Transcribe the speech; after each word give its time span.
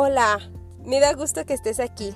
Hola, 0.00 0.38
me 0.84 1.00
da 1.00 1.12
gusto 1.12 1.44
que 1.44 1.54
estés 1.54 1.80
aquí, 1.80 2.14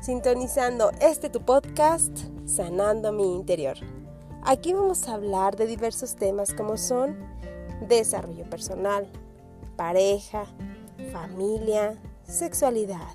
sintonizando 0.00 0.92
este 1.02 1.28
tu 1.28 1.42
podcast, 1.42 2.10
Sanando 2.46 3.12
mi 3.12 3.34
Interior. 3.34 3.76
Aquí 4.42 4.72
vamos 4.72 5.06
a 5.06 5.12
hablar 5.12 5.56
de 5.56 5.66
diversos 5.66 6.16
temas 6.16 6.54
como 6.54 6.78
son 6.78 7.18
desarrollo 7.86 8.48
personal, 8.48 9.06
pareja, 9.76 10.46
familia, 11.12 12.00
sexualidad, 12.26 13.14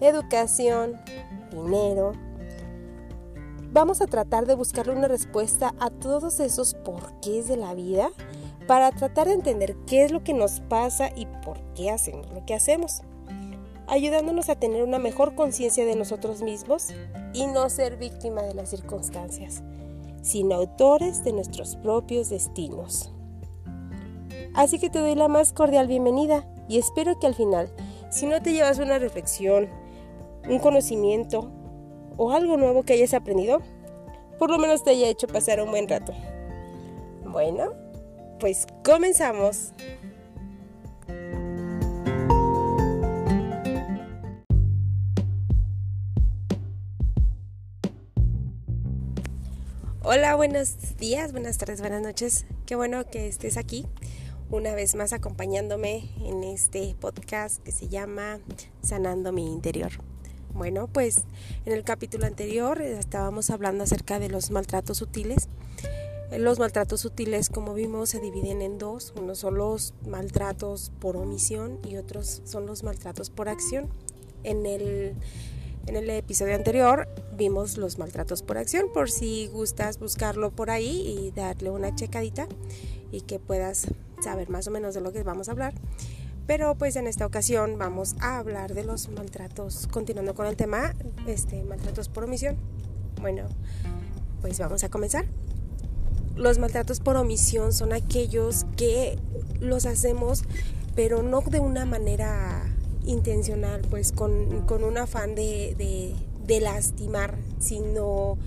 educación, 0.00 0.92
dinero. 1.50 2.12
Vamos 3.72 4.00
a 4.00 4.06
tratar 4.06 4.46
de 4.46 4.54
buscarle 4.54 4.92
una 4.92 5.08
respuesta 5.08 5.74
a 5.80 5.90
todos 5.90 6.38
esos 6.38 6.74
porqués 6.74 7.48
de 7.48 7.56
la 7.56 7.74
vida 7.74 8.12
para 8.68 8.92
tratar 8.92 9.26
de 9.26 9.32
entender 9.32 9.74
qué 9.86 10.04
es 10.04 10.12
lo 10.12 10.22
que 10.22 10.34
nos 10.34 10.60
pasa 10.60 11.10
y 11.16 11.26
por 11.44 11.58
qué 11.74 11.90
hacemos 11.90 12.30
lo 12.30 12.44
que 12.44 12.54
hacemos, 12.54 13.00
ayudándonos 13.88 14.48
a 14.48 14.56
tener 14.56 14.82
una 14.82 14.98
mejor 14.98 15.34
conciencia 15.34 15.84
de 15.84 15.96
nosotros 15.96 16.42
mismos 16.42 16.88
y 17.32 17.46
no 17.46 17.68
ser 17.70 17.96
víctima 17.96 18.42
de 18.42 18.54
las 18.54 18.68
circunstancias, 18.68 19.62
sino 20.22 20.54
autores 20.54 21.24
de 21.24 21.32
nuestros 21.32 21.76
propios 21.76 22.28
destinos. 22.28 23.12
Así 24.54 24.78
que 24.78 24.90
te 24.90 24.98
doy 24.98 25.14
la 25.14 25.28
más 25.28 25.52
cordial 25.52 25.86
bienvenida 25.86 26.46
y 26.68 26.78
espero 26.78 27.18
que 27.18 27.26
al 27.26 27.34
final, 27.34 27.72
si 28.10 28.26
no 28.26 28.42
te 28.42 28.52
llevas 28.52 28.78
una 28.78 28.98
reflexión, 28.98 29.68
un 30.48 30.58
conocimiento 30.58 31.50
o 32.16 32.32
algo 32.32 32.56
nuevo 32.56 32.82
que 32.82 32.94
hayas 32.94 33.14
aprendido, 33.14 33.60
por 34.38 34.50
lo 34.50 34.58
menos 34.58 34.84
te 34.84 34.90
haya 34.90 35.08
hecho 35.08 35.26
pasar 35.26 35.60
un 35.62 35.70
buen 35.70 35.88
rato. 35.88 36.12
Bueno, 37.24 37.72
pues 38.38 38.66
comenzamos. 38.84 39.72
Hola, 50.10 50.36
buenos 50.36 50.96
días, 50.96 51.32
buenas 51.32 51.58
tardes, 51.58 51.82
buenas 51.82 52.00
noches. 52.00 52.46
Qué 52.64 52.74
bueno 52.76 53.04
que 53.10 53.28
estés 53.28 53.58
aquí 53.58 53.84
una 54.48 54.74
vez 54.74 54.94
más 54.94 55.12
acompañándome 55.12 56.08
en 56.24 56.44
este 56.44 56.96
podcast 56.98 57.62
que 57.62 57.72
se 57.72 57.88
llama 57.88 58.38
Sanando 58.80 59.32
mi 59.32 59.52
interior. 59.52 59.90
Bueno, 60.54 60.86
pues 60.86 61.24
en 61.66 61.74
el 61.74 61.84
capítulo 61.84 62.24
anterior 62.24 62.80
estábamos 62.80 63.50
hablando 63.50 63.84
acerca 63.84 64.18
de 64.18 64.30
los 64.30 64.50
maltratos 64.50 64.96
sutiles 64.96 65.50
los 66.38 66.58
maltratos 66.58 67.02
sutiles, 67.02 67.50
como 67.50 67.74
vimos, 67.74 68.08
se 68.08 68.18
dividen 68.18 68.62
en 68.62 68.78
dos. 68.78 69.12
Unos 69.14 69.40
son 69.40 69.56
los 69.56 69.92
maltratos 70.06 70.90
por 71.00 71.18
omisión 71.18 71.80
y 71.86 71.96
otros 71.96 72.40
son 72.46 72.64
los 72.64 72.82
maltratos 72.82 73.28
por 73.28 73.50
acción. 73.50 73.90
En 74.42 74.64
el, 74.64 75.16
en 75.88 75.96
el 75.96 76.10
episodio 76.10 76.54
anterior 76.54 77.08
vimos 77.32 77.78
los 77.78 77.98
maltratos 77.98 78.42
por 78.42 78.58
acción, 78.58 78.86
por 78.92 79.10
si 79.10 79.48
gustas 79.48 79.98
buscarlo 79.98 80.50
por 80.50 80.70
ahí 80.70 81.00
y 81.00 81.30
darle 81.30 81.70
una 81.70 81.94
checadita 81.94 82.46
y 83.10 83.22
que 83.22 83.38
puedas 83.38 83.86
saber 84.20 84.50
más 84.50 84.66
o 84.66 84.70
menos 84.70 84.94
de 84.94 85.00
lo 85.00 85.12
que 85.12 85.22
vamos 85.22 85.48
a 85.48 85.52
hablar. 85.52 85.72
Pero 86.46 86.74
pues 86.74 86.96
en 86.96 87.06
esta 87.06 87.24
ocasión 87.24 87.78
vamos 87.78 88.16
a 88.20 88.38
hablar 88.38 88.74
de 88.74 88.84
los 88.84 89.08
maltratos, 89.08 89.86
continuando 89.86 90.34
con 90.34 90.46
el 90.46 90.56
tema, 90.56 90.94
este, 91.26 91.62
maltratos 91.64 92.08
por 92.08 92.24
omisión. 92.24 92.56
Bueno, 93.20 93.44
pues 94.40 94.58
vamos 94.58 94.84
a 94.84 94.90
comenzar. 94.90 95.24
Los 96.36 96.58
maltratos 96.58 97.00
por 97.00 97.16
omisión 97.16 97.72
son 97.72 97.92
aquellos 97.92 98.66
que 98.76 99.18
los 99.58 99.86
hacemos, 99.86 100.44
pero 100.94 101.22
no 101.22 101.40
de 101.40 101.60
una 101.60 101.84
manera 101.84 102.67
intencional, 103.08 103.80
pues 103.90 104.12
con, 104.12 104.32
un 104.32 104.98
afán 104.98 105.34
de, 105.34 106.14
lastimar, 106.60 107.36
sino 107.58 108.38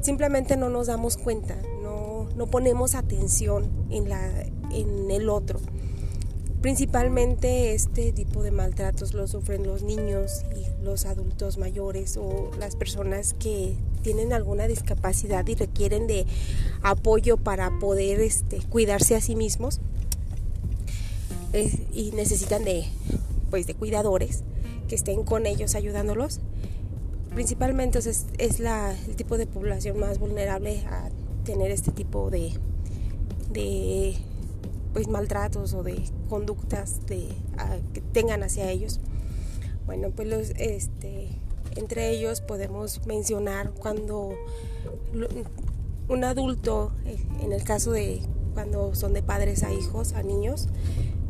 simplemente 0.00 0.56
no 0.56 0.68
nos 0.68 0.86
damos 0.86 1.16
cuenta, 1.16 1.56
no, 1.82 2.28
no 2.36 2.46
ponemos 2.46 2.94
atención 2.94 3.66
en, 3.90 4.08
la, 4.08 4.42
en 4.70 5.10
el 5.10 5.28
otro. 5.28 5.58
Principalmente 6.60 7.74
este 7.74 8.12
tipo 8.12 8.42
de 8.42 8.50
maltratos 8.50 9.14
lo 9.14 9.28
sufren 9.28 9.64
los 9.64 9.84
niños 9.84 10.44
y 10.56 10.84
los 10.84 11.06
adultos 11.06 11.56
mayores 11.56 12.16
o 12.16 12.50
las 12.58 12.74
personas 12.74 13.32
que 13.32 13.74
tienen 14.02 14.32
alguna 14.32 14.66
discapacidad 14.66 15.46
y 15.46 15.54
requieren 15.54 16.08
de 16.08 16.26
apoyo 16.82 17.36
para 17.36 17.78
poder 17.78 18.20
este, 18.20 18.58
cuidarse 18.58 19.14
a 19.14 19.20
sí 19.20 19.36
mismos 19.36 19.80
y 21.92 22.10
necesitan 22.12 22.64
de, 22.64 22.86
pues, 23.50 23.66
de 23.66 23.74
cuidadores 23.74 24.42
que 24.88 24.94
estén 24.94 25.24
con 25.24 25.46
ellos 25.46 25.74
ayudándolos. 25.74 26.40
Principalmente 27.34 27.98
es, 27.98 28.60
la, 28.60 28.96
el 29.06 29.16
tipo 29.16 29.38
de 29.38 29.46
población 29.46 29.98
más 29.98 30.18
vulnerable 30.18 30.80
a 30.86 31.10
tener 31.44 31.70
este 31.70 31.92
tipo 31.92 32.30
de, 32.30 32.52
de 33.52 34.16
pues 34.92 35.08
maltratos 35.08 35.74
o 35.74 35.82
de 35.82 36.02
conductas 36.28 37.06
de, 37.06 37.28
que 37.92 38.00
tengan 38.00 38.42
hacia 38.42 38.70
ellos. 38.70 39.00
Bueno, 39.86 40.10
pues 40.10 40.28
los, 40.28 40.50
este, 40.56 41.28
entre 41.76 42.10
ellos 42.10 42.40
podemos 42.40 43.06
mencionar 43.06 43.70
cuando 43.70 44.34
un 46.08 46.24
adulto, 46.24 46.92
eh, 47.06 47.18
en 47.42 47.52
el 47.52 47.62
caso 47.62 47.92
de 47.92 48.20
cuando 48.54 48.94
son 48.94 49.12
de 49.12 49.22
padres 49.22 49.62
a 49.62 49.72
hijos, 49.72 50.14
a 50.14 50.22
niños, 50.22 50.68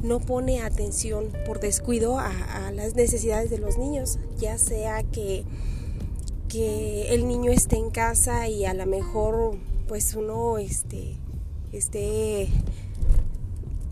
no 0.03 0.21
pone 0.21 0.61
atención 0.61 1.33
por 1.47 1.61
descuido 1.61 2.19
a, 2.19 2.71
las 2.73 2.95
necesidades 2.95 3.51
de 3.51 3.59
los 3.59 3.79
niños, 3.79 4.19
ya 4.39 4.59
sea 4.59 5.03
que, 5.03 5.45
que 6.49 7.15
el 7.15 7.27
niño 7.27 7.51
esté 7.51 7.77
en 7.77 7.91
casa 7.91 8.49
y 8.49 8.65
a 8.65 8.75
lo 8.75 8.87
mejor 8.87 9.57
pues 9.89 10.15
uno 10.15 10.59
este, 10.59 11.17
esté 11.73 12.49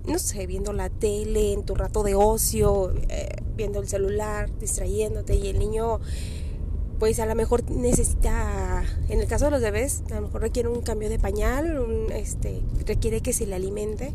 no 0.06 0.18
sé, 0.20 0.46
viendo 0.46 0.72
la 0.72 0.88
tele 0.88 1.52
en 1.52 1.64
tu 1.64 1.74
rato 1.74 2.04
de 2.04 2.14
ocio, 2.14 2.94
eh, 3.08 3.28
viendo 3.56 3.80
el 3.80 3.88
celular, 3.88 4.48
distrayéndote 4.60 5.34
y 5.34 5.48
el 5.48 5.58
niño 5.58 6.00
pues 6.98 7.18
a 7.18 7.26
lo 7.26 7.34
mejor 7.34 7.68
necesita, 7.70 8.84
en 9.08 9.20
el 9.20 9.26
caso 9.26 9.46
de 9.46 9.50
los 9.50 9.60
bebés, 9.60 10.02
a 10.10 10.14
lo 10.14 10.22
mejor 10.22 10.40
requiere 10.40 10.68
un 10.68 10.80
cambio 10.80 11.10
de 11.10 11.18
pañal, 11.18 12.06
este, 12.12 12.62
requiere 12.86 13.20
que 13.20 13.32
se 13.32 13.46
le 13.46 13.54
alimente 13.54 14.12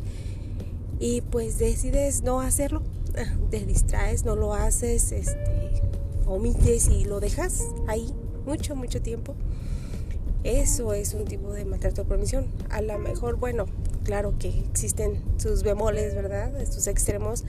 y 1.02 1.22
pues 1.22 1.58
decides 1.58 2.22
no 2.22 2.42
hacerlo, 2.42 2.84
te 3.50 3.66
distraes, 3.66 4.24
no 4.24 4.36
lo 4.36 4.54
haces, 4.54 5.12
este, 5.12 5.82
omites 6.28 6.88
y 6.90 7.06
lo 7.06 7.20
dejas 7.20 7.64
ahí 7.88 8.14
mucho, 8.46 8.76
mucho 8.76 9.02
tiempo. 9.02 9.34
Eso 10.44 10.94
es 10.94 11.14
un 11.16 11.26
tipo 11.26 11.54
de 11.54 11.66
maltrato 11.66 12.04
por 12.06 12.18
omisión. 12.18 12.46
A 12.70 12.82
lo 12.82 12.98
mejor, 13.00 13.38
bueno, 13.38 13.66
claro 14.04 14.38
que 14.38 14.50
existen 14.50 15.22
sus 15.38 15.64
bemoles, 15.64 16.16
¿verdad? 16.16 16.60
Estos 16.62 16.86
extremos. 16.88 17.46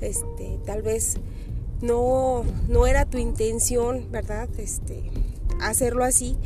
Este, 0.00 0.58
tal 0.66 0.82
vez 0.82 1.16
no, 1.80 2.44
no 2.68 2.86
era 2.88 3.04
tu 3.04 3.18
intención, 3.18 4.10
¿verdad? 4.10 4.48
Este, 4.58 5.10
hacerlo 5.60 6.04
así, 6.04 6.36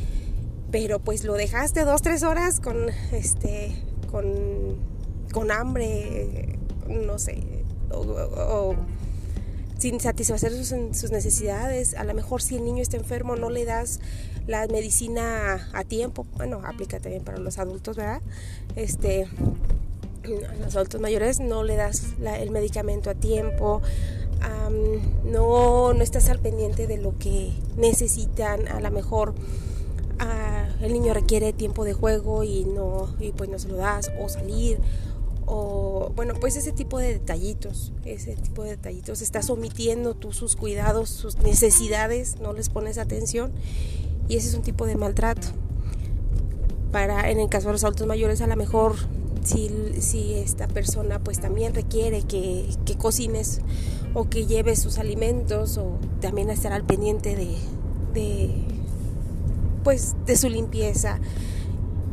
pero 0.71 0.99
pues 0.99 1.25
lo 1.25 1.35
dejaste 1.35 1.85
dos, 1.85 2.03
tres 2.03 2.23
horas 2.23 2.61
con, 2.61 2.89
este, 3.13 3.75
con, 4.11 4.94
con 5.35 5.51
hambre, 5.51 6.57
no 6.89 7.19
sé, 7.19 7.43
o, 7.91 8.77
sin 9.77 9.99
satisfacer 9.99 10.53
sus, 10.53 10.69
sus, 10.97 11.11
necesidades. 11.11 11.95
A 11.95 12.05
lo 12.05 12.15
mejor 12.15 12.41
si 12.41 12.55
el 12.55 12.65
niño 12.65 12.83
está 12.83 12.97
enfermo 12.97 13.35
no 13.35 13.51
le 13.51 13.65
das 13.65 13.99
la 14.47 14.65
medicina 14.69 15.69
a 15.73 15.83
tiempo. 15.83 16.25
Bueno, 16.37 16.63
aplica 16.65 17.01
también 17.01 17.25
para 17.25 17.39
los 17.39 17.59
adultos, 17.59 17.97
¿verdad? 17.97 18.23
Este, 18.77 19.25
a 19.25 20.65
los 20.65 20.77
adultos 20.77 21.01
mayores 21.01 21.41
no 21.41 21.65
le 21.65 21.75
das 21.75 22.15
el 22.39 22.51
medicamento 22.53 23.11
a 23.11 23.15
tiempo. 23.15 23.83
no, 25.25 25.95
no 25.95 26.03
estás 26.03 26.29
al 26.29 26.39
pendiente 26.39 26.87
de 26.87 26.99
lo 26.99 27.19
que 27.19 27.53
necesitan. 27.77 28.69
A 28.69 28.79
lo 28.79 28.91
mejor 28.93 29.35
ah, 30.21 30.69
el 30.81 30.93
niño 30.93 31.13
requiere 31.13 31.53
tiempo 31.53 31.85
de 31.85 31.93
juego 31.93 32.45
y 32.45 32.65
no 32.65 33.17
y 33.19 33.33
pues 33.33 33.51
no 33.51 33.59
se 33.59 33.67
lo 33.67 33.77
das 33.77 34.13
o 34.21 34.29
salir 34.29 34.79
o 35.47 36.13
bueno 36.17 36.35
pues 36.41 36.57
ese 36.57 36.73
tipo 36.73 36.99
de 36.99 37.13
detallitos 37.13 37.93
ese 38.05 38.37
tipo 38.37 38.63
de 38.63 38.71
detallitos 38.71 39.21
estás 39.23 39.51
omitiendo 39.51 40.15
tú 40.15 40.33
sus 40.33 40.57
cuidados 40.57 41.11
sus 41.11 41.39
necesidades 41.39 42.41
no 42.41 42.53
les 42.53 42.69
pones 42.69 42.99
atención 42.99 43.53
y 44.29 44.37
ese 44.37 44.49
es 44.49 44.55
un 44.55 44.63
tipo 44.63 44.87
de 44.87 44.97
maltrato. 44.97 45.49
Para, 46.93 47.31
en 47.31 47.41
el 47.41 47.49
caso 47.49 47.69
de 47.69 47.73
los 47.73 47.85
adultos 47.85 48.07
mayores, 48.07 48.41
a 48.41 48.47
lo 48.47 48.57
mejor 48.57 48.95
si, 49.43 49.69
si 50.01 50.35
esta 50.35 50.69
persona 50.69 51.19
pues 51.19 51.41
también 51.41 51.75
requiere 51.75 52.23
que, 52.23 52.69
que, 52.87 52.97
cocines 52.97 53.61
o 54.15 54.31
que 54.31 54.47
lleves 54.47 54.81
sus 54.81 54.99
alimentos 54.99 55.77
o 55.77 55.99
también 56.21 56.51
estar 56.51 56.73
al 56.73 56.85
pendiente 56.85 57.37
de, 57.37 57.57
de 58.15 58.55
pues 59.83 60.15
de 60.25 60.37
su 60.37 60.49
limpieza 60.49 61.19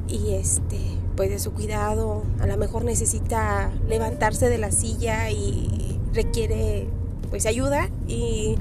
y 0.07 0.31
este 0.31 0.77
pues 1.21 1.29
de 1.29 1.37
su 1.37 1.51
cuidado 1.51 2.23
a 2.39 2.47
lo 2.47 2.57
mejor 2.57 2.83
necesita 2.83 3.69
levantarse 3.87 4.49
de 4.49 4.57
la 4.57 4.71
silla 4.71 5.29
y 5.29 5.99
requiere 6.15 6.87
pues 7.29 7.45
ayuda 7.45 7.91
y 8.07 8.55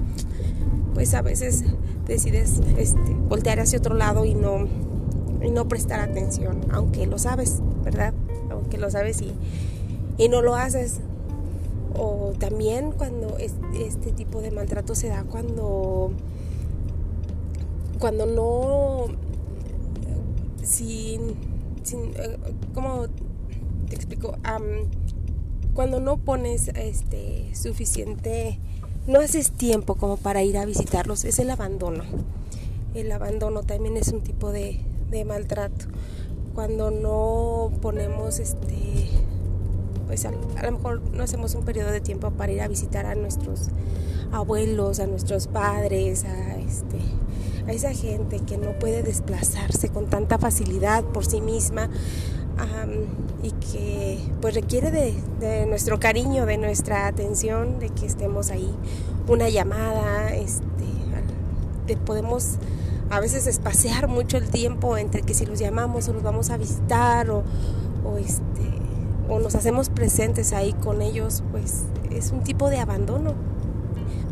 pues 0.93 1.15
a 1.15 1.23
veces 1.23 1.65
decides 2.07 2.61
este, 2.77 3.15
voltear 3.15 3.61
hacia 3.61 3.79
otro 3.79 3.95
lado 3.95 4.27
y 4.27 4.35
no, 4.35 4.69
y 5.43 5.51
no 5.51 5.69
prestar 5.69 6.01
atención, 6.01 6.67
aunque 6.71 7.07
lo 7.07 7.17
sabes, 7.17 7.61
¿verdad? 7.83 8.13
Aunque 8.51 8.77
lo 8.77 8.91
sabes 8.91 9.23
y, 9.23 9.33
y 10.19 10.29
no 10.29 10.43
lo 10.43 10.55
haces. 10.55 11.01
O 11.97 12.35
también 12.39 12.93
cuando 12.93 13.39
este 13.39 14.13
tipo 14.13 14.43
de 14.43 14.51
maltrato 14.51 14.95
se 14.95 15.09
da 15.09 15.25
cuando, 15.25 16.13
cuando 17.99 18.27
no, 18.27 19.07
sin, 20.63 21.49
sin 21.83 22.13
eh, 22.17 22.39
¿cómo 22.75 23.07
te 23.89 23.95
explico? 23.95 24.37
cuando 25.75 26.01
no 26.01 26.19
pones 26.19 26.69
este, 26.69 27.55
suficiente, 27.55 28.59
no 29.07 29.21
haces 29.21 29.53
tiempo 29.53 29.95
como 29.95 30.17
para 30.17 30.43
ir 30.43 30.59
a 30.59 30.65
visitarlos, 30.65 31.25
es 31.25 31.39
el 31.39 31.51
abandono. 31.51 32.05
El 32.95 33.11
abandono 33.13 33.63
también 33.63 33.97
es 33.97 34.09
un 34.09 34.21
tipo 34.21 34.51
de, 34.51 34.81
de 35.11 35.25
maltrato. 35.25 35.87
Cuando 36.55 36.91
no 36.91 37.71
ponemos 37.81 38.41
este 38.41 39.09
pues 40.11 40.25
a, 40.25 40.33
lo 40.33 40.73
mejor 40.73 41.01
no 41.13 41.23
hacemos 41.23 41.55
un 41.55 41.65
periodo 41.65 41.93
de 41.93 42.01
tiempo 42.01 42.33
para 42.33 42.51
ir 42.51 42.61
a 42.63 42.67
visitar 42.67 43.07
a 43.07 43.15
nuestros 43.15 43.69
abuelos, 44.33 44.99
a 44.99 45.07
nuestros 45.07 45.47
padres, 45.47 46.25
a 46.25 46.57
este 46.57 46.99
a 47.71 47.73
esa 47.73 47.95
gente 47.95 48.41
que 48.41 48.59
no 48.59 48.73
puede 48.79 49.03
desplazarse 49.03 49.89
con 49.91 50.07
tanta 50.07 50.39
facilidad 50.39 51.05
por 51.05 51.25
sí 51.25 51.41
misma 51.41 51.89
y 53.43 53.53
que 53.53 54.19
pues 54.41 54.55
requiere 54.55 54.91
de, 54.91 55.67
nuestro 55.67 55.99
cariño, 55.99 56.47
de 56.47 56.59
nuestra 56.59 57.07
atención, 57.07 57.79
de 57.79 57.89
que 57.89 58.05
estemos 58.07 58.51
ahí, 58.51 58.75
una 59.29 59.49
llamada, 59.49 60.35
este, 60.35 61.97
podemos 62.05 62.57
a 63.09 63.21
veces 63.21 63.47
espaciar 63.47 64.09
mucho 64.09 64.37
el 64.37 64.49
tiempo 64.51 64.97
entre 64.97 65.23
que 65.23 65.35
si 65.35 65.47
los 65.47 65.59
llamamos 65.59 66.09
o 66.09 66.13
los 66.13 66.23
vamos 66.23 66.51
a 66.51 66.57
visitar 66.57 67.31
o, 67.31 67.43
o 68.05 68.19
este 68.19 68.41
o 69.29 69.39
nos 69.39 69.55
hacemos 69.55 69.89
presentes 69.91 70.53
ahí 70.53 70.73
con 70.73 71.03
ellos, 71.03 71.45
pues 71.53 71.85
es 72.11 72.33
un 72.33 72.43
tipo 72.43 72.69
de 72.69 72.79
abandono, 72.79 73.35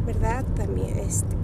¿verdad? 0.06 0.44
También, 0.56 0.98
este, 0.98 1.36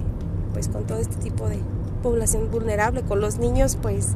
pues 0.53 0.67
con 0.67 0.85
todo 0.85 0.99
este 0.99 1.15
tipo 1.17 1.47
de 1.47 1.59
población 2.05 2.51
vulnerable, 2.51 3.01
con 3.01 3.19
los 3.19 3.39
niños, 3.39 3.79
pues 3.81 4.09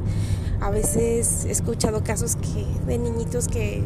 a 0.60 0.70
veces 0.70 1.44
he 1.44 1.50
escuchado 1.50 2.04
casos 2.04 2.36
que 2.36 2.64
de 2.86 2.98
niñitos 2.98 3.48
que, 3.48 3.82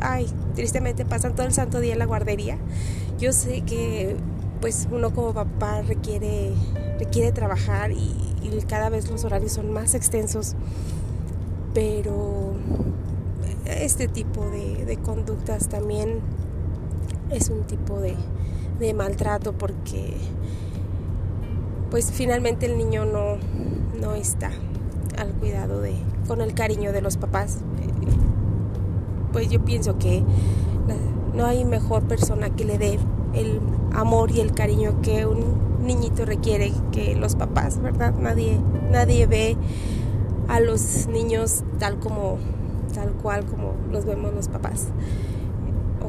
ay, 0.00 0.28
tristemente 0.54 1.04
pasan 1.04 1.34
todo 1.34 1.44
el 1.44 1.52
santo 1.52 1.80
día 1.80 1.94
en 1.94 1.98
la 1.98 2.06
guardería. 2.06 2.56
Yo 3.18 3.32
sé 3.32 3.62
que 3.62 4.16
pues 4.60 4.86
uno 4.92 5.12
como 5.12 5.34
papá 5.34 5.82
requiere, 5.82 6.52
requiere 7.00 7.32
trabajar 7.32 7.90
y, 7.90 8.14
y 8.42 8.62
cada 8.68 8.90
vez 8.90 9.10
los 9.10 9.24
horarios 9.24 9.50
son 9.50 9.72
más 9.72 9.94
extensos, 9.94 10.54
pero 11.74 12.54
este 13.66 14.06
tipo 14.06 14.48
de, 14.50 14.98
conductas 15.04 15.68
también 15.68 16.20
es 17.32 17.50
un 17.50 17.64
tipo 17.64 17.98
de, 17.98 18.14
maltrato 18.94 19.52
porque 19.52 20.14
pues 21.90 22.10
finalmente 22.12 22.66
el 22.66 22.76
niño 22.78 23.04
no, 23.04 23.36
no 24.00 24.14
está 24.14 24.50
al 25.18 25.32
cuidado 25.32 25.80
de, 25.80 25.94
con 26.26 26.40
el 26.40 26.54
cariño 26.54 26.92
de 26.92 27.00
los 27.00 27.16
papás. 27.16 27.58
Pues 29.32 29.50
yo 29.50 29.64
pienso 29.64 29.98
que 29.98 30.22
no 31.34 31.44
hay 31.44 31.64
mejor 31.64 32.04
persona 32.04 32.50
que 32.50 32.64
le 32.64 32.78
dé 32.78 32.98
el 33.34 33.60
amor 33.92 34.30
y 34.30 34.40
el 34.40 34.52
cariño 34.52 35.00
que 35.02 35.26
un 35.26 35.84
niñito 35.84 36.24
requiere 36.24 36.72
que 36.90 37.14
los 37.14 37.36
papás, 37.36 37.80
¿verdad? 37.80 38.14
Nadie, 38.18 38.58
nadie 38.90 39.26
ve 39.26 39.56
a 40.48 40.60
los 40.60 41.06
niños 41.06 41.62
tal 41.78 41.98
como 41.98 42.38
tal 42.94 43.10
cual 43.12 43.44
como 43.44 43.74
los 43.90 44.06
vemos 44.06 44.32
los 44.32 44.48
papás 44.48 44.86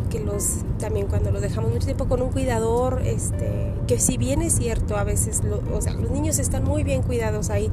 que 0.09 0.19
los 0.19 0.59
también 0.79 1.07
cuando 1.07 1.31
los 1.31 1.41
dejamos 1.41 1.71
mucho 1.71 1.85
tiempo 1.85 2.07
con 2.07 2.21
un 2.21 2.29
cuidador 2.29 3.01
este 3.05 3.73
que 3.87 3.99
si 3.99 4.17
bien 4.17 4.41
es 4.41 4.53
cierto 4.53 4.97
a 4.97 5.03
veces 5.03 5.41
los 5.43 6.11
niños 6.11 6.39
están 6.39 6.63
muy 6.63 6.83
bien 6.83 7.01
cuidados 7.01 7.49
hay 7.49 7.69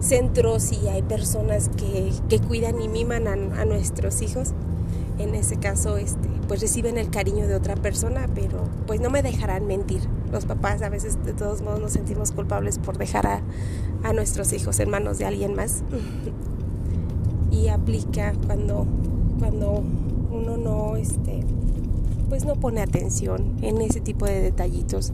centros 0.00 0.72
y 0.72 0.88
hay 0.88 1.02
personas 1.02 1.70
que, 1.76 2.12
que 2.28 2.38
cuidan 2.38 2.80
y 2.80 2.88
miman 2.88 3.28
a, 3.28 3.32
a, 3.32 3.64
nuestros 3.64 4.22
hijos 4.22 4.52
en 5.18 5.34
ese 5.34 5.56
caso 5.56 5.96
este 5.96 6.28
pues 6.48 6.60
reciben 6.60 6.98
el 6.98 7.10
cariño 7.10 7.46
de 7.46 7.54
otra 7.54 7.76
persona 7.76 8.28
pero 8.34 8.64
pues 8.86 9.00
no 9.00 9.10
me 9.10 9.22
dejarán 9.22 9.66
mentir. 9.66 10.02
Los 10.30 10.44
papás 10.44 10.82
a 10.82 10.88
veces 10.88 11.22
de 11.24 11.32
todos 11.32 11.62
modos 11.62 11.80
nos 11.80 11.92
sentimos 11.92 12.32
culpables 12.32 12.78
por 12.78 12.98
dejar 12.98 13.26
a, 13.26 13.42
a 14.02 14.12
nuestros 14.12 14.52
hijos 14.52 14.78
en 14.80 14.90
manos 14.90 15.18
de 15.18 15.26
alguien 15.26 15.54
más. 15.54 15.82
Y 17.50 17.68
aplica 17.68 18.32
cuando, 18.46 18.84
cuando 19.38 19.84
uno 20.32 20.56
no, 20.56 20.96
este, 20.96 21.44
pues 22.34 22.44
no 22.44 22.56
pone 22.56 22.80
atención 22.80 23.58
en 23.62 23.80
ese 23.80 24.00
tipo 24.00 24.26
de 24.26 24.40
detallitos. 24.40 25.12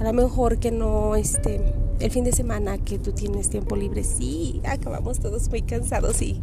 A 0.00 0.02
lo 0.02 0.12
mejor 0.12 0.58
que 0.58 0.72
no, 0.72 1.14
este, 1.14 1.72
el 2.00 2.10
fin 2.10 2.24
de 2.24 2.32
semana 2.32 2.78
que 2.78 2.98
tú 2.98 3.12
tienes 3.12 3.48
tiempo 3.48 3.76
libre, 3.76 4.02
sí, 4.02 4.60
acabamos 4.64 5.20
todos 5.20 5.48
muy 5.50 5.62
cansados 5.62 6.20
y 6.20 6.42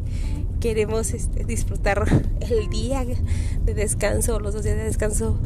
queremos 0.61 1.13
este, 1.13 1.43
disfrutar 1.43 2.05
el 2.39 2.69
día 2.69 3.05
de 3.65 3.73
descanso, 3.73 4.39
los 4.39 4.53
dos 4.53 4.63
días 4.63 4.77
de 4.77 4.85
descanso, 4.85 5.37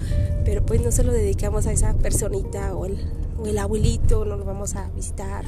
pero 0.46 0.64
pues 0.64 0.84
no 0.84 0.92
se 0.92 1.04
lo 1.04 1.14
dedicamos 1.14 1.66
a 1.66 1.72
esa 1.72 1.96
personita 1.96 2.76
o 2.76 2.86
el, 2.86 3.00
o 3.40 3.48
el 3.48 3.58
abuelito, 3.58 4.24
no 4.24 4.38
lo 4.38 4.46
vamos 4.46 4.76
a 4.76 4.88
visitar 4.92 5.46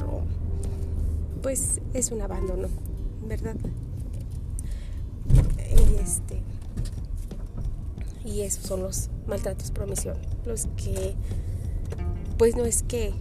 pues 1.42 1.80
es 1.94 2.10
un 2.10 2.22
abandono, 2.22 2.66
¿verdad? 3.28 3.54
Y 5.30 6.02
este 6.02 6.42
y 8.24 8.42
esos 8.42 8.64
son 8.64 8.82
los 8.82 9.08
maltratos 9.26 9.70
por 9.70 9.84
omisión, 9.84 10.16
los 10.44 10.66
que 10.76 11.14
pues 12.38 12.56
no 12.56 12.64
es 12.64 12.82
que 12.82 13.12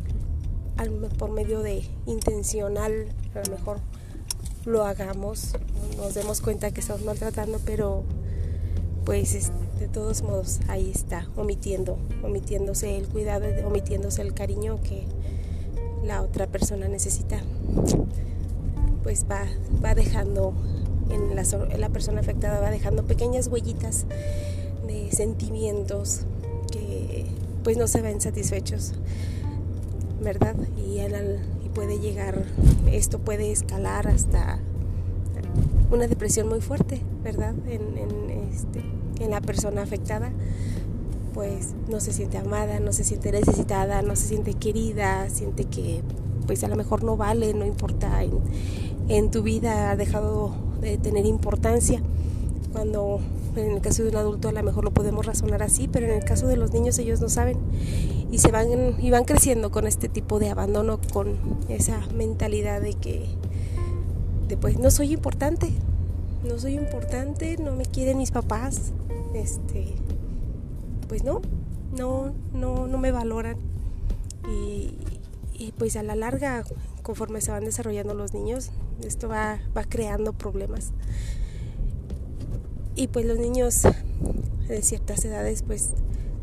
por 1.17 1.31
medio 1.31 1.61
de 1.61 1.83
intencional 2.07 3.07
a 3.35 3.47
lo 3.47 3.55
mejor 3.55 3.79
lo 4.65 4.83
hagamos, 4.83 5.53
nos 5.97 6.13
demos 6.13 6.41
cuenta 6.41 6.71
que 6.71 6.81
estamos 6.81 7.03
maltratando, 7.03 7.59
pero 7.65 8.03
pues 9.05 9.51
de 9.79 9.87
todos 9.87 10.21
modos 10.21 10.59
ahí 10.67 10.91
está, 10.93 11.27
omitiendo, 11.35 11.97
omitiéndose 12.23 12.97
el 12.97 13.07
cuidado, 13.07 13.45
omitiéndose 13.65 14.21
el 14.21 14.33
cariño 14.33 14.79
que 14.81 15.03
la 16.03 16.21
otra 16.21 16.47
persona 16.47 16.87
necesita, 16.87 17.41
pues 19.03 19.25
va, 19.29 19.45
va 19.83 19.95
dejando 19.95 20.53
en 21.09 21.35
la, 21.35 21.89
persona 21.89 22.21
afectada 22.21 22.59
va 22.59 22.71
dejando 22.71 23.05
pequeñas 23.05 23.47
huellitas 23.47 24.05
sentimientos 25.11 26.21
que 26.71 27.25
pues 27.63 27.77
no 27.77 27.87
se 27.87 28.01
ven 28.01 28.21
satisfechos, 28.21 28.93
¿verdad? 30.21 30.55
Y, 30.77 30.99
puede 31.73 31.99
llegar, 31.99 32.43
esto 32.91 33.19
puede 33.19 33.49
escalar 33.49 34.05
hasta 34.07 34.59
una 35.89 36.05
depresión 36.07 36.49
muy 36.49 36.59
fuerte, 36.59 37.01
¿verdad? 37.23 37.55
En, 37.65 37.97
en, 37.97 38.29
este, 38.51 38.83
en 39.21 39.31
la 39.31 39.39
persona 39.39 39.81
afectada, 39.81 40.33
pues 41.33 41.69
no 41.89 42.01
se 42.01 42.11
siente 42.11 42.37
amada, 42.37 42.81
no 42.81 42.91
se 42.91 43.05
siente 43.05 43.31
necesitada, 43.31 44.01
no 44.01 44.17
se 44.17 44.27
siente 44.27 44.53
querida, 44.53 45.29
siente 45.29 45.63
que 45.63 46.01
pues 46.45 46.63
a 46.63 46.67
lo 46.67 46.75
mejor 46.75 47.03
no 47.03 47.15
vale, 47.15 47.53
no 47.53 47.65
importa 47.65 48.21
en 49.07 49.31
tu 49.31 49.43
vida, 49.43 49.91
ha 49.91 49.95
dejado 49.95 50.53
de 50.81 50.97
tener 50.97 51.25
importancia. 51.25 52.01
Cuando 52.73 53.19
en 53.55 53.71
el 53.71 53.81
caso 53.81 54.03
de 54.03 54.09
un 54.09 54.15
adulto 54.15 54.49
a 54.49 54.51
lo 54.51 54.63
mejor 54.63 54.83
lo 54.83 54.91
podemos 54.91 55.25
razonar 55.25 55.63
así, 55.63 55.87
pero 55.87 56.05
en 56.05 56.13
el 56.13 56.23
caso 56.23 56.47
de 56.47 56.57
los 56.57 56.71
niños 56.71 56.97
ellos 56.99 57.21
no 57.21 57.29
saben 57.29 57.57
y 58.31 58.37
se 58.39 58.51
van 58.51 58.67
y 58.99 59.11
van 59.11 59.25
creciendo 59.25 59.71
con 59.71 59.87
este 59.87 60.09
tipo 60.09 60.39
de 60.39 60.49
abandono, 60.49 60.99
con 61.13 61.35
esa 61.69 62.01
mentalidad 62.15 62.81
de 62.81 62.93
que 62.93 63.25
de 64.47 64.57
pues 64.57 64.79
no 64.79 64.91
soy 64.91 65.13
importante, 65.13 65.71
no 66.47 66.59
soy 66.59 66.73
importante, 66.73 67.57
no 67.57 67.75
me 67.75 67.85
quieren 67.85 68.17
mis 68.17 68.31
papás, 68.31 68.91
este 69.33 69.93
pues 71.07 71.23
no, 71.23 71.41
no, 71.97 72.33
no, 72.53 72.87
no 72.87 72.97
me 72.97 73.11
valoran 73.11 73.57
y, 74.49 74.91
y 75.53 75.73
pues 75.77 75.95
a 75.97 76.03
la 76.03 76.15
larga 76.15 76.63
conforme 77.03 77.41
se 77.41 77.51
van 77.51 77.65
desarrollando 77.65 78.13
los 78.13 78.33
niños 78.33 78.71
esto 79.05 79.27
va, 79.27 79.59
creando 79.89 80.33
problemas. 80.33 80.91
Y 82.95 83.07
pues 83.07 83.25
los 83.25 83.39
niños 83.39 83.83
de 84.67 84.81
ciertas 84.81 85.23
edades 85.25 85.63
pues 85.63 85.91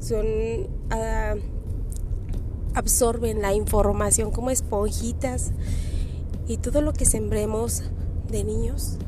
son... 0.00 0.26
Ah, 0.90 1.34
absorben 2.74 3.42
la 3.42 3.54
información 3.54 4.30
como 4.30 4.50
esponjitas 4.50 5.50
y 6.46 6.58
todo 6.58 6.80
lo 6.80 6.92
que 6.92 7.04
sembremos 7.04 7.82
de 8.30 8.44
niños 8.44 8.98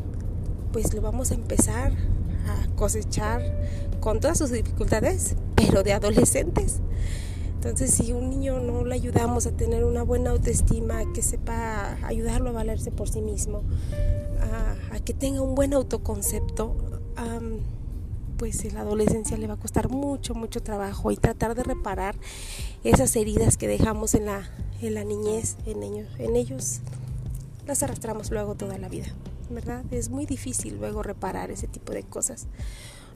pues 0.72 0.92
lo 0.92 1.00
vamos 1.00 1.30
a 1.30 1.34
empezar 1.34 1.92
a 2.46 2.66
cosechar 2.74 3.42
con 4.00 4.18
todas 4.18 4.38
sus 4.38 4.50
dificultades 4.50 5.36
pero 5.54 5.82
de 5.82 5.92
adolescentes. 5.92 6.80
Entonces, 7.54 7.90
si 7.90 8.12
un 8.12 8.30
niño 8.30 8.58
no 8.60 8.86
le 8.86 8.94
ayudamos 8.94 9.46
a 9.46 9.50
tener 9.50 9.84
una 9.84 10.02
buena 10.02 10.30
autoestima, 10.30 11.02
que 11.12 11.20
sepa 11.20 11.98
ayudarlo 12.06 12.48
a 12.48 12.52
valerse 12.52 12.90
por 12.90 13.10
sí 13.10 13.20
mismo, 13.20 13.64
a, 14.90 14.98
que 15.00 15.12
tenga 15.12 15.42
un 15.42 15.54
buen 15.54 15.74
autoconcepto, 15.74 16.74
pues 18.40 18.64
en 18.64 18.74
la 18.74 18.80
adolescencia 18.80 19.36
le 19.36 19.46
va 19.46 19.54
a 19.54 19.58
costar 19.58 19.90
mucho, 19.90 20.34
mucho 20.34 20.62
trabajo 20.62 21.10
y 21.10 21.16
tratar 21.16 21.54
de 21.54 21.62
reparar 21.62 22.16
esas 22.84 23.14
heridas 23.16 23.58
que 23.58 23.68
dejamos 23.68 24.14
en 24.14 24.24
la, 24.24 24.48
en 24.80 24.94
la 24.94 25.04
niñez, 25.04 25.56
en 25.66 25.82
ellos, 25.82 26.08
en 26.18 26.36
ellos 26.36 26.80
las 27.66 27.82
arrastramos 27.82 28.30
luego 28.30 28.54
toda 28.54 28.78
la 28.78 28.88
vida, 28.88 29.08
¿verdad? 29.50 29.84
Es 29.90 30.08
muy 30.08 30.24
difícil 30.24 30.78
luego 30.78 31.02
reparar 31.02 31.50
ese 31.50 31.68
tipo 31.68 31.92
de 31.92 32.02
cosas. 32.02 32.46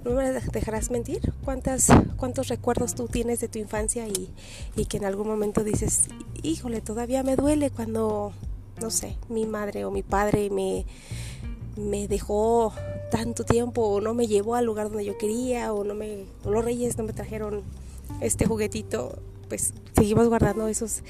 No 0.04 0.10
me 0.10 0.30
dejarás 0.30 0.90
mentir 0.90 1.32
cuántas, 1.42 1.88
cuántos 2.18 2.48
recuerdos 2.48 2.94
tú 2.94 3.08
tienes 3.08 3.40
de 3.40 3.48
tu 3.48 3.58
infancia 3.58 4.06
y, 4.06 4.30
y 4.76 4.84
que 4.84 4.98
en 4.98 5.06
algún 5.06 5.26
momento 5.26 5.64
dices, 5.64 6.08
híjole, 6.42 6.82
todavía 6.82 7.22
me 7.22 7.36
duele 7.36 7.70
cuando, 7.70 8.34
no 8.78 8.90
sé, 8.90 9.16
mi 9.30 9.46
madre 9.46 9.86
o 9.86 9.90
mi 9.90 10.02
padre 10.02 10.50
me, 10.50 10.84
me 11.76 12.08
dejó 12.08 12.74
tanto 13.14 13.44
tiempo 13.44 13.82
o 13.82 14.00
no 14.00 14.12
me 14.12 14.26
llevó 14.26 14.56
al 14.56 14.64
lugar 14.64 14.88
donde 14.88 15.04
yo 15.04 15.16
quería 15.16 15.72
o 15.72 15.84
no 15.84 15.94
me 15.94 16.24
los 16.44 16.64
reyes 16.64 16.98
no 16.98 17.04
me 17.04 17.12
trajeron 17.12 17.62
este 18.20 18.44
juguetito 18.44 19.18
pues 19.48 19.72
seguimos 19.94 20.28
guardando 20.28 20.66
esos 20.66 21.02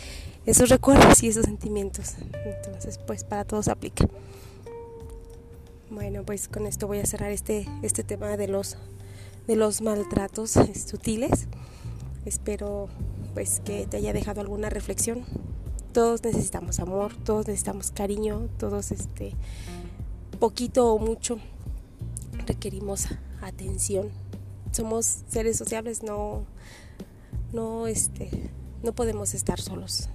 esos 0.44 0.68
recuerdos 0.68 1.22
y 1.22 1.28
esos 1.28 1.46
sentimientos 1.46 2.16
entonces 2.44 2.98
pues 2.98 3.24
para 3.24 3.44
todos 3.44 3.68
aplica 3.68 4.06
bueno, 5.94 6.24
pues 6.24 6.48
con 6.48 6.66
esto 6.66 6.88
voy 6.88 6.98
a 6.98 7.06
cerrar 7.06 7.30
este, 7.30 7.68
este 7.82 8.02
tema 8.02 8.36
de 8.36 8.48
los, 8.48 8.76
de 9.46 9.54
los 9.54 9.80
maltratos 9.80 10.58
sutiles. 10.86 11.46
Espero 12.24 12.88
pues 13.32 13.60
que 13.64 13.86
te 13.86 13.98
haya 13.98 14.12
dejado 14.12 14.40
alguna 14.40 14.70
reflexión. 14.70 15.24
Todos 15.92 16.24
necesitamos 16.24 16.80
amor, 16.80 17.14
todos 17.24 17.46
necesitamos 17.46 17.92
cariño, 17.92 18.48
todos 18.58 18.90
este 18.90 19.34
poquito 20.40 20.92
o 20.92 20.98
mucho 20.98 21.38
requerimos 22.46 23.06
atención. 23.42 24.10
Somos 24.72 25.22
seres 25.28 25.56
sociables, 25.56 26.02
no 26.02 26.46
no 27.52 27.86
este 27.86 28.50
no 28.82 28.94
podemos 28.94 29.34
estar 29.34 29.60
solos. 29.60 30.08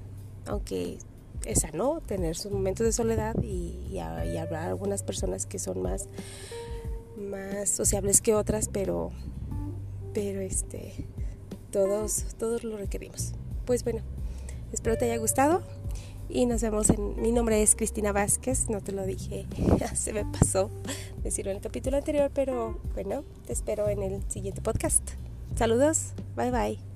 Aunque 0.46 1.00
esa 1.46 1.72
no, 1.72 2.02
tener 2.02 2.36
sus 2.36 2.52
momentos 2.52 2.86
de 2.86 2.92
soledad 2.92 3.36
y, 3.42 3.78
y, 3.92 4.00
habrá 4.00 4.68
algunas 4.68 5.04
personas 5.04 5.46
que 5.46 5.60
son 5.60 5.82
más, 5.82 6.08
más 7.18 7.70
sociables 7.70 8.22
que 8.22 8.36
otras, 8.36 8.70
pero, 8.72 9.12
pero 10.14 10.42
este, 10.42 11.08
todos, 11.72 12.26
todos 12.38 12.64
lo 12.64 12.78
requerimos. 12.78 13.34
Pues 13.66 13.84
bueno, 13.84 14.02
espero 14.72 14.98
te 14.98 15.06
haya 15.06 15.18
gustado 15.18 15.64
y 16.28 16.46
nos 16.46 16.62
vemos 16.62 16.90
en... 16.90 17.22
Mi 17.22 17.32
nombre 17.32 17.62
es 17.62 17.76
Cristina 17.76 18.12
Vázquez, 18.12 18.70
no 18.70 18.82
te 18.82 18.92
lo 18.92 19.06
dije, 19.06 19.46
se 19.96 20.14
me 20.14 20.26
pasó 20.26 20.70
decirlo 21.24 21.52
en 21.52 21.58
el 21.58 21.64
capítulo 21.64 21.98
anterior, 21.98 22.32
pero 22.34 22.80
bueno, 22.94 23.24
te 23.46 23.54
espero 23.54 23.90
en 23.90 24.04
el 24.04 24.24
siguiente 24.30 24.62
podcast. 24.62 25.12
Saludos, 25.56 26.14
bye 26.36 26.52
bye. 26.52 26.89